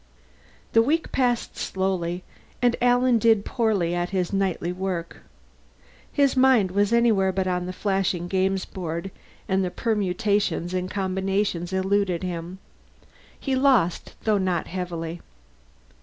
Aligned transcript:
The 0.73 0.81
week 0.81 1.11
passed 1.11 1.57
slowly, 1.57 2.23
and 2.59 2.75
Alan 2.81 3.19
did 3.19 3.45
poorly 3.45 3.93
at 3.93 4.09
his 4.09 4.33
nightly 4.33 4.71
work. 4.73 5.17
His 6.11 6.35
mind 6.35 6.71
was 6.71 6.91
anywhere 6.91 7.31
but 7.31 7.45
on 7.45 7.67
the 7.67 7.71
flashing 7.71 8.27
games 8.27 8.65
board, 8.65 9.11
and 9.47 9.63
the 9.63 9.69
permutations 9.69 10.73
and 10.73 10.89
combinations 10.89 11.71
eluded 11.71 12.23
him. 12.23 12.57
He 13.39 13.53
lost, 13.55 14.15
though 14.23 14.39
not 14.39 14.65
heavily. 14.65 15.21